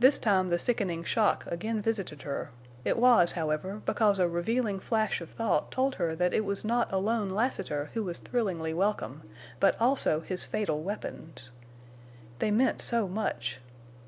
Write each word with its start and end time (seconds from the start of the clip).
This 0.00 0.18
time 0.18 0.50
the 0.50 0.58
sickening 0.58 1.04
shock 1.04 1.44
again 1.46 1.80
visited 1.80 2.22
her, 2.22 2.50
it 2.84 2.98
was, 2.98 3.34
however, 3.34 3.80
because 3.86 4.18
a 4.18 4.26
revealing 4.26 4.80
flash 4.80 5.20
of 5.20 5.30
thought 5.30 5.70
told 5.70 5.94
her 5.94 6.16
that 6.16 6.34
it 6.34 6.44
was 6.44 6.64
not 6.64 6.92
alone 6.92 7.30
Lassiter 7.30 7.88
who 7.94 8.02
was 8.02 8.18
thrillingly 8.18 8.74
welcome, 8.74 9.22
but 9.60 9.80
also 9.80 10.18
his 10.18 10.44
fatal 10.44 10.82
weapons. 10.82 11.52
They 12.40 12.50
meant 12.50 12.80
so 12.80 13.06
much. 13.06 13.60